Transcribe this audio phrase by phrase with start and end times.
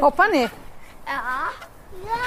[0.00, 0.48] Hoppar ni?
[1.06, 1.20] Ja.
[2.06, 2.18] ja.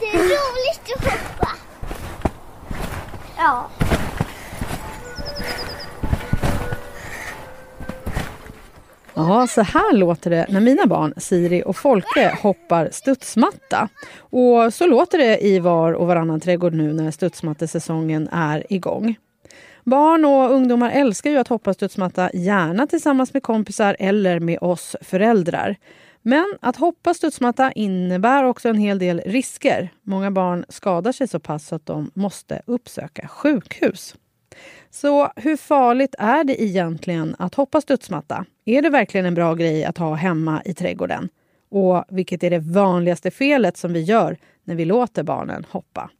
[0.00, 1.48] Det är roligt att hoppa.
[3.36, 3.68] Ja.
[9.14, 13.88] Ja, så här låter det när mina barn Siri och Folke hoppar studsmatta.
[14.18, 19.16] Och så låter det i var och varannan trädgård nu när studsmattesäsongen är igång.
[19.84, 24.96] Barn och ungdomar älskar ju att hoppa studsmatta, gärna tillsammans med kompisar eller med oss
[25.00, 25.76] föräldrar.
[26.22, 29.88] Men att hoppa studsmatta innebär också en hel del risker.
[30.02, 34.14] Många barn skadar sig så pass att de måste uppsöka sjukhus.
[34.90, 38.44] Så hur farligt är det egentligen att hoppa studsmatta?
[38.64, 41.28] Är det verkligen en bra grej att ha hemma i trädgården?
[41.70, 46.10] Och vilket är det vanligaste felet som vi gör när vi låter barnen hoppa?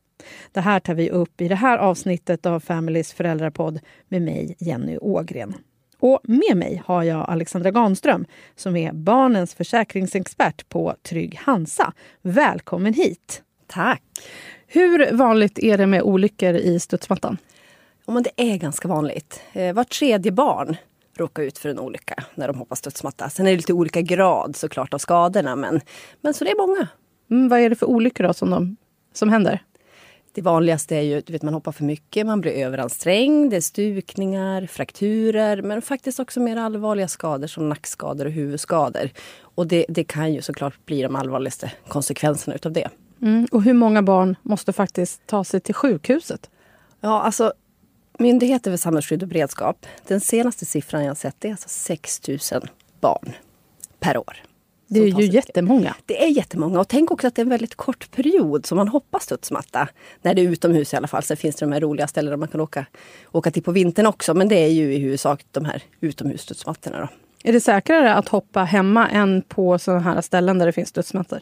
[0.52, 4.98] Det här tar vi upp i det här avsnittet av Families föräldrapodd med mig, Jenny
[4.98, 5.54] Ågren.
[5.98, 8.26] Och med mig har jag Alexandra Ganström
[8.56, 11.92] som är barnens försäkringsexpert på Trygg Hansa.
[12.22, 13.42] Välkommen hit!
[13.66, 14.02] Tack!
[14.66, 17.36] Hur vanligt är det med olyckor i studsmattan?
[18.06, 19.42] Ja, men det är ganska vanligt.
[19.52, 20.76] Eh, var tredje barn
[21.14, 23.30] råkar ut för en olycka när de hoppar studsmatta.
[23.30, 25.80] Sen är det lite olika grad såklart av skadorna men,
[26.20, 26.88] men så det är många.
[27.30, 28.76] Mm, vad är det för olyckor då som, de,
[29.12, 29.62] som händer?
[30.40, 34.66] Det vanligaste är ju att man hoppar för mycket, man blir överansträngd, det är stukningar,
[34.66, 39.10] frakturer men faktiskt också mer allvarliga skador som nackskador och huvudskador.
[39.40, 42.88] Och det, det kan ju såklart bli de allvarligaste konsekvenserna utav det.
[43.22, 46.50] Mm, och hur många barn måste faktiskt ta sig till sjukhuset?
[47.00, 47.52] Ja, alltså
[48.18, 52.38] Myndigheten för samhällsskydd och beredskap, den senaste siffran jag sett är alltså 6 000
[53.00, 53.32] barn
[53.98, 54.42] per år.
[54.92, 55.94] Det är ju jättemånga.
[56.06, 58.88] Det är jättemånga och tänk också att det är en väldigt kort period som man
[58.88, 59.88] hoppas studsmatta.
[60.22, 61.22] När det är utomhus i alla fall.
[61.22, 62.86] Sen finns det de här roliga ställena man kan åka,
[63.32, 64.34] åka till på vintern också.
[64.34, 67.00] Men det är ju i huvudsak de här utomhusstudsmattorna.
[67.00, 67.08] Då.
[67.48, 71.40] Är det säkrare att hoppa hemma än på sådana här ställen där det finns studsmattor?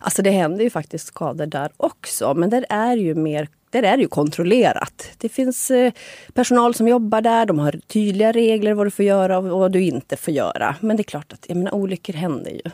[0.00, 2.34] Alltså det händer ju faktiskt skador där också.
[2.34, 5.08] Men där är ju mer där är det ju kontrollerat.
[5.18, 5.92] Det finns eh,
[6.32, 9.82] personal som jobbar där, de har tydliga regler vad du får göra och vad du
[9.82, 10.76] inte får göra.
[10.80, 12.70] Men det är klart att jag menar, olyckor händer ju.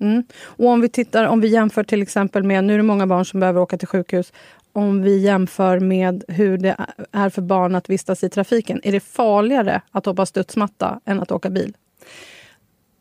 [0.00, 0.24] Mm.
[0.42, 3.24] Och om vi tittar, om vi jämför till exempel med, nu är det många barn
[3.24, 4.32] som behöver åka till sjukhus.
[4.72, 6.76] Om vi jämför med hur det
[7.12, 8.80] är för barn att vistas i trafiken.
[8.84, 11.76] Är det farligare att hoppa studsmatta än att åka bil?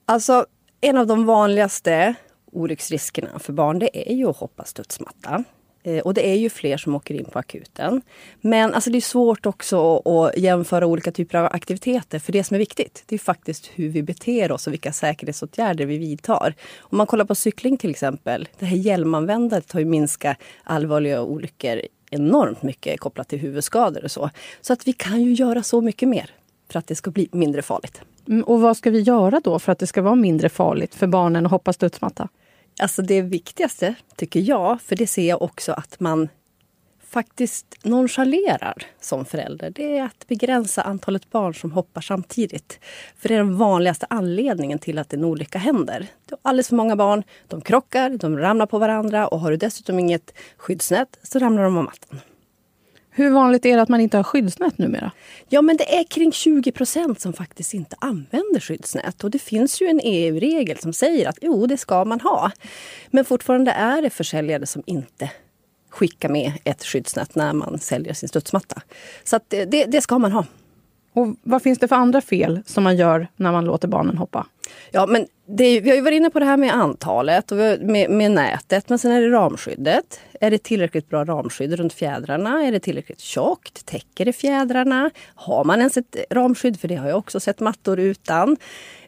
[0.06, 0.46] Alltså,
[0.82, 2.16] en av de vanligaste
[2.52, 5.44] olycksriskerna för barn det är ju att hoppa studsmatta.
[5.84, 8.02] Eh, och det är ju fler som åker in på akuten.
[8.42, 12.20] Men alltså det är svårt också att jämföra olika typer av aktiviteter.
[12.20, 15.86] För det som är viktigt, det är faktiskt hur vi beter oss och vilka säkerhetsåtgärder
[15.86, 16.56] vi vidtar.
[16.80, 18.48] Om man kollar på cykling till exempel.
[18.60, 21.82] Det här hjälmanvändandet har ju minskat allvarliga olyckor
[22.12, 24.30] enormt mycket kopplat till huvudskador och så.
[24.62, 26.32] Så att vi kan ju göra så mycket mer
[26.72, 28.02] för att det ska bli mindre farligt.
[28.28, 31.08] Mm, och vad ska vi göra då för att det ska vara mindre farligt för
[31.08, 32.30] barnen att hoppa studsmatta?
[32.80, 36.30] Alltså det viktigaste, tycker jag, för det ser jag också att man
[37.10, 42.80] faktiskt nonchalerar som förälder, det är att begränsa antalet barn som hoppar samtidigt.
[43.18, 46.08] För det är den vanligaste anledningen till att en olycka händer.
[46.26, 49.58] Du har alldeles för många barn, de krockar, de ramlar på varandra och har du
[49.58, 52.20] dessutom inget skyddsnät så ramlar de av mattan.
[53.20, 55.12] Hur vanligt är det att man inte har skyddsnät numera?
[55.50, 59.24] Ja, men det är kring 20 procent som faktiskt inte använder skyddsnät.
[59.24, 62.52] Och det finns ju en EU-regel som säger att jo, det ska man ha.
[63.10, 65.32] Men fortfarande är det försäljare som inte
[65.90, 68.82] skickar med ett skyddsnät när man säljer sin studsmatta.
[69.24, 70.46] Så det, det ska man ha.
[71.14, 74.48] Och vad finns det för andra fel som man gör när man låter barnen hoppa?
[74.92, 75.22] Ja, men
[75.58, 78.90] är, vi har ju varit inne på det här med antalet och med, med, nätet.
[78.90, 80.20] Men sen är det ramskyddet.
[80.42, 82.64] Är det tillräckligt bra ramskydd runt fjädrarna?
[82.66, 83.86] Är det tillräckligt tjockt?
[83.86, 85.12] Täcker det fjädrarna?
[85.36, 86.80] Har man ens ett ramskydd?
[86.80, 88.58] För det har jag också sett mattor utan.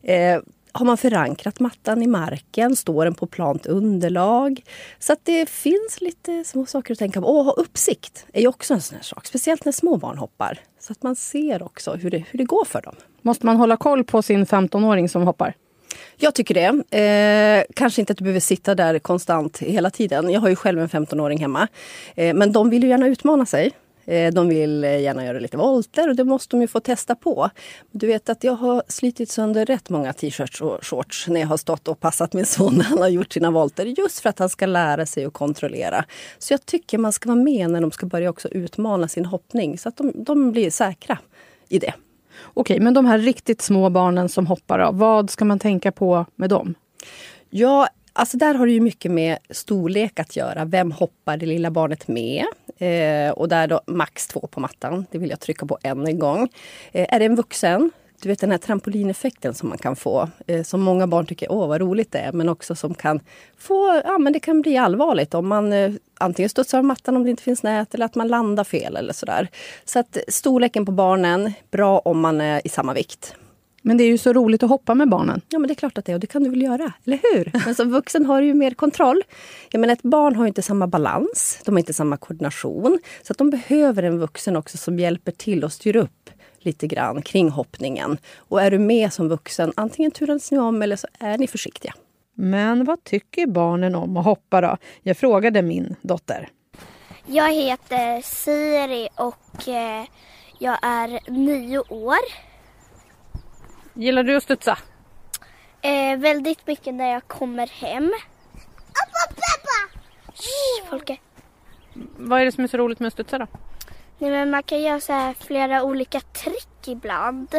[0.04, 0.42] Eh,
[0.72, 2.76] har man förankrat mattan i marken?
[2.76, 4.64] Står den på plant underlag?
[5.00, 7.28] Så att det finns lite små saker att tänka på.
[7.28, 9.26] Och ha uppsikt är ju också en sån här sak.
[9.26, 10.60] Speciellt när små barn hoppar.
[10.80, 12.96] Så att man ser också hur det, hur det går för dem.
[13.22, 15.54] Måste man hålla koll på sin 15-åring som hoppar?
[16.18, 16.98] Jag tycker det.
[16.98, 20.30] Eh, kanske inte att du behöver sitta där konstant hela tiden.
[20.30, 21.68] Jag har ju själv en 15-åring hemma.
[22.16, 23.72] Eh, men de vill ju gärna utmana sig.
[24.06, 27.50] Eh, de vill gärna göra lite volter och det måste de ju få testa på.
[27.92, 31.58] Du vet att jag har slitit sönder rätt många t-shirts och shorts när jag har
[31.58, 33.86] stått och passat min son när han har gjort sina volter.
[33.86, 36.06] Just för att han ska lära sig att kontrollera.
[36.40, 39.78] Så jag tycker man ska vara med när de ska börja också utmana sin hoppning
[39.78, 41.18] så att de, de blir säkra
[41.70, 41.94] i det.
[42.44, 46.26] Okej, men de här riktigt små barnen som hoppar, av, vad ska man tänka på
[46.36, 46.76] med dem?
[47.50, 50.66] Ja, alltså där har det ju mycket med storlek att göra.
[50.66, 52.46] Vem hoppar det lilla barnet med?
[52.78, 55.06] Eh, och där då max två på mattan.
[55.12, 56.50] Det vill jag trycka på än en gång.
[56.92, 60.30] Eh, är det en vuxen du vet den här trampolineffekten som man kan få.
[60.48, 62.32] Eh, som många barn tycker, åh vad roligt det är.
[62.32, 63.20] Men också som kan
[63.58, 67.24] få, ja men det kan bli allvarligt om man eh, antingen studsar av mattan om
[67.24, 69.48] det inte finns nät eller att man landar fel eller sådär.
[69.86, 73.36] Så att storleken på barnen, bra om man är i samma vikt.
[73.82, 75.42] Men det är ju så roligt att hoppa med barnen.
[75.50, 77.20] Ja men det är klart att det är och det kan du väl göra, eller
[77.24, 77.52] hur?
[77.66, 79.22] Men som vuxen har du ju mer kontroll.
[79.72, 83.00] Jag menar ett barn har inte samma balans, de har inte samma koordination.
[83.24, 86.30] Så att de behöver en vuxen också som hjälper till och styr upp
[86.66, 88.18] lite grann kring hoppningen.
[88.38, 91.94] Och är du med som vuxen, antingen turas ni om eller så är ni försiktiga.
[92.34, 94.78] Men vad tycker barnen om att hoppa då?
[95.02, 96.50] Jag frågade min dotter.
[97.26, 100.06] Jag heter Siri och eh,
[100.60, 102.18] jag är nio år.
[103.94, 104.78] Gillar du att studsa?
[105.82, 108.12] Eh, väldigt mycket när jag kommer hem.
[110.34, 111.18] Shh, Folke.
[112.18, 113.48] Vad är det som är så roligt med att studsa då?
[114.22, 117.56] Nej, men man kan göra så här flera olika trick ibland.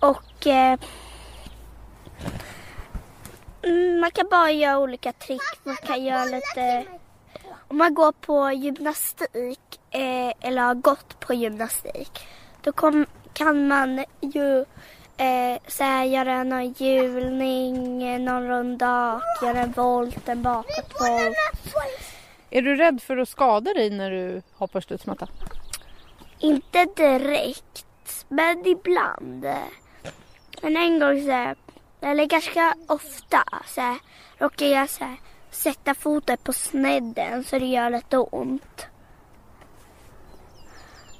[0.00, 0.78] Och eh,
[3.62, 5.64] mm, man kan bara göra olika trick.
[5.64, 6.84] Man kan göra lite...
[7.68, 12.26] Om man går på gymnastik eh, eller har gått på gymnastik
[12.62, 14.58] då kom, kan man ju
[15.16, 21.36] eh, så här, göra någon hjulning, eh, någon rundak, göra en volt, en bakåtvolt.
[22.50, 25.28] Är du rädd för att skada dig när du hoppar studsmatta?
[26.40, 29.46] Inte direkt, men ibland.
[30.62, 31.56] Men en gång så här,
[32.00, 33.98] eller ganska ofta, så här,
[34.38, 35.16] råkade jag så här,
[35.50, 38.86] sätta foten på snedden så det gör lite ont.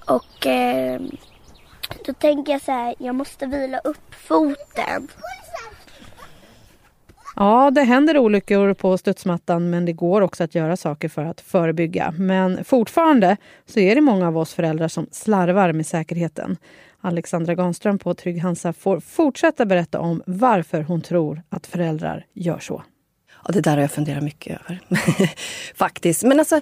[0.06, 1.00] Och eh,
[2.04, 5.08] då tänker jag så här, jag måste vila upp foten.
[7.40, 11.40] Ja, det händer olyckor på studsmattan men det går också att göra saker för att
[11.40, 12.14] förebygga.
[12.18, 13.36] Men fortfarande
[13.66, 16.56] så är det många av oss föräldrar som slarvar med säkerheten.
[17.00, 22.58] Alexandra Ganström på Trygg Hansa får fortsätta berätta om varför hon tror att föräldrar gör
[22.58, 22.82] så.
[23.44, 24.80] Ja, det där har jag funderat mycket över.
[25.74, 26.24] Faktiskt.
[26.24, 26.60] Men alltså,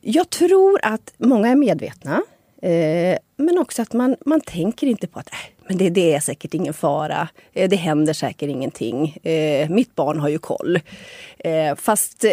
[0.00, 2.22] jag tror att många är medvetna.
[2.66, 6.20] Eh, men också att man, man tänker inte på att äh, men det, det är
[6.20, 7.28] säkert ingen fara.
[7.52, 9.16] Eh, det händer säkert ingenting.
[9.22, 10.80] Eh, mitt barn har ju koll.
[11.38, 12.32] Eh, fast eh,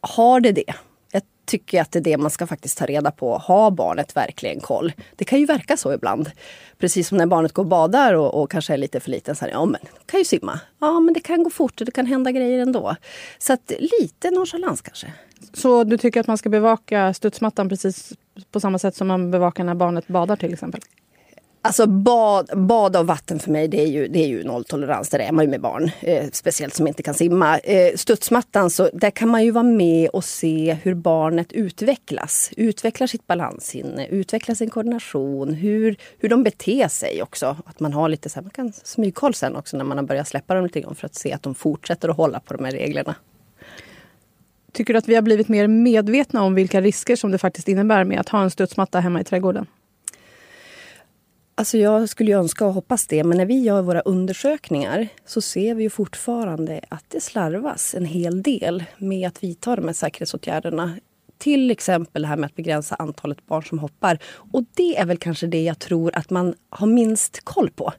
[0.00, 0.74] har det det?
[1.12, 3.38] Jag tycker att det är det man ska faktiskt ta reda på.
[3.38, 4.92] Har barnet verkligen koll?
[5.16, 6.30] Det kan ju verka så ibland.
[6.78, 9.36] Precis som när barnet går och badar och, och kanske är lite för liten.
[9.36, 10.60] Så här, ja, men kan ju simma.
[10.78, 12.96] Ja, men det kan gå fort och det kan hända grejer ändå.
[13.38, 15.12] Så att lite nonchalans kanske.
[15.52, 18.12] Så du tycker att man ska bevaka studsmattan precis
[18.50, 20.80] på samma sätt som man bevakar när barnet badar till exempel?
[21.62, 25.08] Alltså bad, bad av vatten för mig det är ju, det är ju nolltolerans.
[25.08, 25.90] Där är man ju med barn.
[26.00, 27.58] Eh, speciellt som inte kan simma.
[27.58, 32.50] Eh, studsmattan, så där kan man ju vara med och se hur barnet utvecklas.
[32.56, 35.54] Utvecklar sitt balanssinne, utvecklar sin koordination.
[35.54, 37.56] Hur, hur de beter sig också.
[37.66, 40.28] Att man har lite så här, man kan smygkoll sen också när man har börjat
[40.28, 40.94] släppa dem lite grann.
[40.94, 43.14] För att se att de fortsätter att hålla på de här reglerna.
[44.72, 48.04] Tycker du att vi har blivit mer medvetna om vilka risker som det faktiskt innebär
[48.04, 49.66] med att ha en studsmatta hemma i trädgården?
[51.54, 55.40] Alltså jag skulle ju önska och hoppas det, men när vi gör våra undersökningar så
[55.40, 59.92] ser vi ju fortfarande att det slarvas en hel del med att vidta de här
[59.92, 60.96] säkerhetsåtgärderna.
[61.38, 64.18] Till exempel det här med att begränsa antalet barn som hoppar.
[64.52, 67.92] Och det är väl kanske det jag tror att man har minst koll på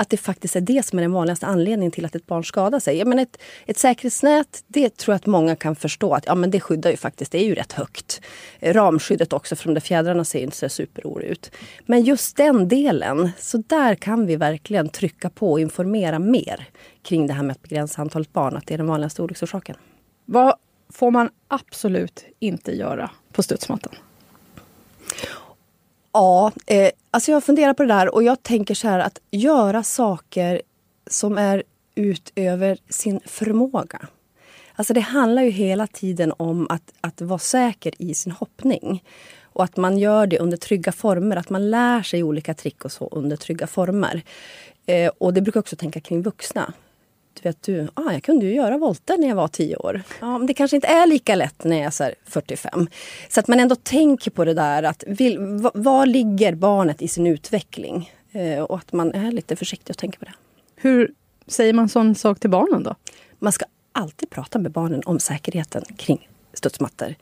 [0.00, 2.80] att det faktiskt är det som är den vanligaste anledningen till att ett barn skadar
[2.80, 2.96] sig.
[2.96, 6.50] Jag menar ett, ett säkerhetsnät, det tror jag att många kan förstå att ja, men
[6.50, 8.20] det skyddar ju faktiskt, det är ju rätt högt.
[8.60, 11.50] Ramskyddet också, för de där fjädrarna ser inte så superroligt ut.
[11.86, 16.68] Men just den delen, så där kan vi verkligen trycka på och informera mer
[17.02, 19.76] kring det här med att begränsa antalet barn, att det är den vanligaste olycksorsaken.
[20.24, 20.54] Vad
[20.92, 23.94] får man absolut inte göra på studsmattan?
[26.12, 29.82] Ja, eh, alltså jag funderar på det där och jag tänker så här att göra
[29.82, 30.62] saker
[31.06, 31.62] som är
[31.94, 34.08] utöver sin förmåga.
[34.74, 39.04] Alltså det handlar ju hela tiden om att, att vara säker i sin hoppning.
[39.42, 42.92] Och att man gör det under trygga former, att man lär sig olika trick och
[42.92, 44.22] så under trygga former.
[44.86, 46.72] Eh, och det brukar jag också tänka kring vuxna
[47.42, 50.02] vet du, ah, jag kunde ju göra volter när jag var 10 år.
[50.20, 52.88] Ja, men det kanske inte är lika lätt när jag är så 45.
[53.28, 55.38] Så att man ändå tänker på det där att vill,
[55.74, 58.12] var ligger barnet i sin utveckling?
[58.32, 60.34] Eh, och att man är lite försiktig och tänker på det.
[60.76, 61.14] Hur
[61.46, 62.94] säger man sån sak till barnen då?
[63.38, 67.14] Man ska alltid prata med barnen om säkerheten kring studsmattor.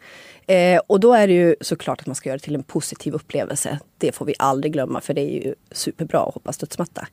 [0.47, 3.15] Eh, och då är det ju såklart att man ska göra det till en positiv
[3.15, 3.79] upplevelse.
[3.99, 7.07] Det får vi aldrig glömma för det är ju superbra att hoppa studsmatta.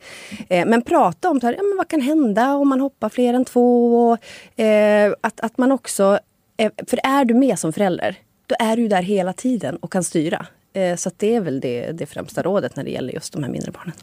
[0.50, 3.34] Eh, men prata om så här, ja, men vad kan hända om man hoppar fler
[3.34, 4.17] än två.
[4.55, 6.19] Eh, att, att man också,
[6.57, 8.15] eh, för är du med som förälder,
[8.48, 10.45] då är du där hela tiden och kan styra.
[10.74, 13.51] Eh, så det är väl det, det främsta rådet när det gäller just de här
[13.51, 13.95] mindre barnen.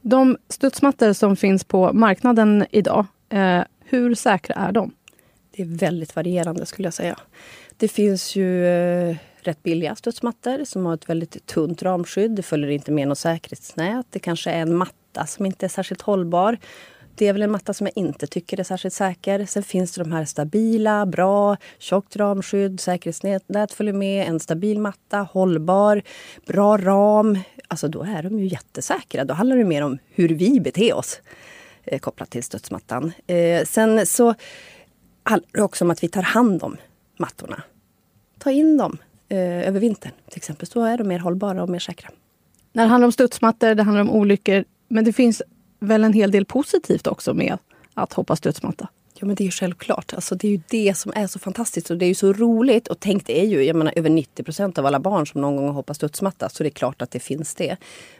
[0.00, 4.92] De studsmattor som finns på marknaden idag, eh, hur säkra är de?
[5.56, 7.18] Det är väldigt varierande skulle jag säga.
[7.76, 12.30] Det finns ju eh, rätt billiga studsmattor som har ett väldigt tunt ramskydd.
[12.30, 14.06] Det följer inte med något säkerhetsnät.
[14.10, 16.58] Det kanske är en matta som inte är särskilt hållbar.
[17.16, 19.46] Det är väl en matta som jag inte tycker är särskilt säker.
[19.46, 25.18] Sen finns det de här stabila, bra, tjockt ramskydd, säkerhetsnät följer med, en stabil matta,
[25.18, 26.02] hållbar,
[26.46, 27.38] bra ram.
[27.68, 29.24] Alltså då är de ju jättesäkra.
[29.24, 31.20] Då handlar det mer om hur vi beter oss
[31.84, 33.12] eh, kopplat till studsmattan.
[33.26, 34.34] Eh, sen så
[35.24, 36.76] handlar också om att vi tar hand om
[37.18, 37.62] mattorna.
[38.38, 40.66] Ta in dem eh, över vintern till exempel.
[40.66, 42.10] Så är de mer hållbara och mer säkra.
[42.72, 44.64] När det handlar om studsmattor, det handlar om olyckor.
[44.88, 45.42] Men det finns
[45.80, 47.58] väl en hel del positivt också med
[47.94, 48.88] att hoppa studsmatta?
[49.20, 50.14] Ja men det är ju självklart.
[50.14, 52.88] Alltså, det är ju det som är så fantastiskt och det är ju så roligt.
[52.88, 55.56] Och tänk det är ju, jag menar över 90 procent av alla barn som någon
[55.56, 56.48] gång har hoppat studsmatta.
[56.48, 57.76] Så det är klart att det finns det.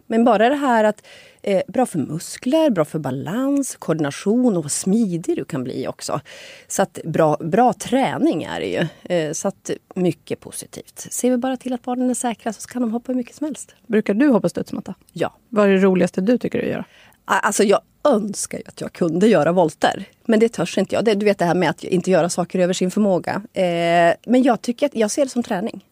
[0.07, 1.07] Men bara det här att
[1.43, 6.21] eh, bra för muskler, bra för balans, koordination och vad smidig du kan bli också.
[6.69, 9.15] Så att bra, bra träning är det ju.
[9.17, 11.07] Eh, så att mycket positivt.
[11.11, 13.45] Ser vi bara till att barnen är säkra så kan de hoppa hur mycket som
[13.45, 13.75] helst.
[13.87, 14.95] Brukar du hoppa studsmatta?
[15.13, 15.37] Ja.
[15.49, 16.85] Vad är det roligaste du tycker att göra?
[17.25, 20.09] Alltså jag önskar ju att jag kunde göra volter.
[20.25, 21.05] Men det törs inte jag.
[21.05, 23.43] Det, du vet det här med att inte göra saker över sin förmåga.
[23.53, 25.85] Eh, men jag tycker att jag ser det som träning.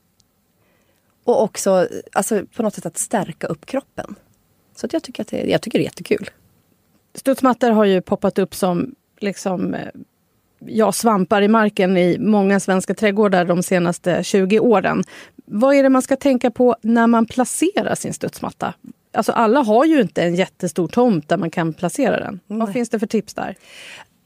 [1.25, 4.14] Och också alltså, på något sätt att stärka upp kroppen.
[4.76, 6.31] Så att jag, tycker att det, jag tycker det är jättekul.
[7.14, 9.88] Studsmattor har ju poppat upp som liksom, eh,
[10.59, 15.04] ja, svampar i marken i många svenska trädgårdar de senaste 20 åren.
[15.45, 18.75] Vad är det man ska tänka på när man placerar sin studsmatta?
[19.12, 22.40] Alltså alla har ju inte en jättestor tomt där man kan placera den.
[22.47, 22.59] Nej.
[22.59, 23.57] Vad finns det för tips där?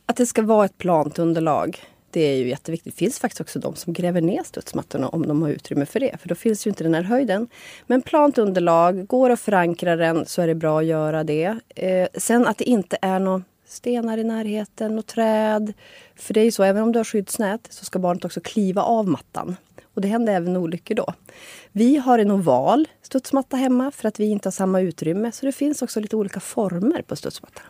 [0.06, 1.78] Att det ska vara ett plant underlag.
[2.10, 2.94] Det är ju jätteviktigt.
[2.94, 6.16] Det finns faktiskt också de som gräver ner studsmattorna om de har utrymme för det.
[6.20, 7.48] För då finns ju inte den här höjden.
[7.86, 11.58] Men plant underlag, går att förankra den så är det bra att göra det.
[11.76, 15.72] Eh, sen att det inte är några stenar i närheten och träd.
[16.16, 18.82] För det är ju så, även om du har skyddsnät så ska barnet också kliva
[18.82, 19.56] av mattan.
[19.96, 21.14] Och det händer även olyckor då.
[21.72, 25.32] Vi har en oval studsmatta hemma för att vi inte har samma utrymme.
[25.32, 27.64] Så det finns också lite olika former på studsmattan.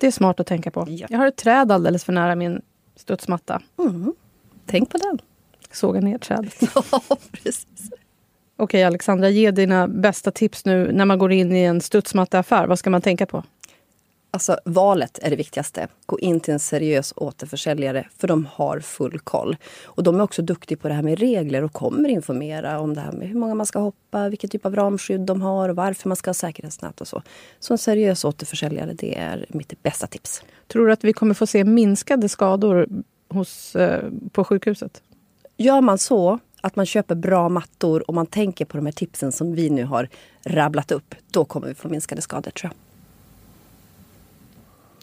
[0.00, 0.86] Det är smart att tänka på.
[0.88, 1.06] Ja.
[1.10, 2.62] Jag har ett träd alldeles för nära min
[2.96, 3.62] studsmatta.
[3.78, 4.14] Mm.
[4.66, 5.18] Tänk på den.
[5.72, 6.54] Såga ner trädet.
[6.74, 7.02] ja,
[7.32, 7.66] precis.
[8.56, 12.66] Okej Alexandra, ge dina bästa tips nu när man går in i en studsmattaffär.
[12.66, 13.44] Vad ska man tänka på?
[14.30, 15.88] Alltså valet är det viktigaste.
[16.06, 19.56] Gå in till en seriös återförsäljare för de har full koll.
[19.84, 23.00] Och de är också duktiga på det här med regler och kommer informera om det
[23.00, 26.08] här med hur många man ska hoppa, vilken typ av ramskydd de har och varför
[26.08, 27.22] man ska ha säkerhetsnät och så.
[27.60, 30.42] Så en seriös återförsäljare, det är mitt bästa tips.
[30.66, 32.88] Tror du att vi kommer få se minskade skador
[33.28, 35.02] hos, eh, på sjukhuset?
[35.56, 39.32] Gör man så att man köper bra mattor och man tänker på de här tipsen
[39.32, 40.08] som vi nu har
[40.44, 42.87] rabblat upp, då kommer vi få minskade skador tror jag.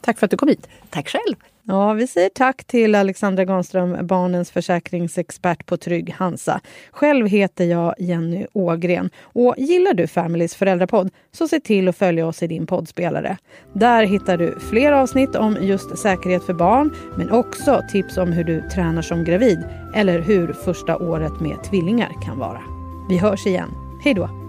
[0.06, 0.68] Tack för att du kom hit.
[0.90, 1.36] Tack själv.
[1.64, 6.62] Ja, vi säger tack till Alexandra Granström, barnens försäkringsexpert på Trygg Hansa.
[6.92, 9.10] Själv heter jag Jenny Ågren.
[9.22, 13.38] Och gillar du Familys föräldrapodd så se till att följa oss i din poddspelare.
[13.74, 18.44] Där hittar du fler avsnitt om just säkerhet för barn men också tips om hur
[18.44, 19.64] du tränar som gravid
[19.96, 22.62] eller hur första året med tvillingar kan vara.
[23.10, 23.70] Vi hörs igen.
[24.04, 24.45] Hej då!